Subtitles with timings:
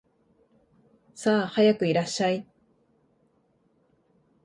[1.13, 2.47] さあ、早くいらっしゃい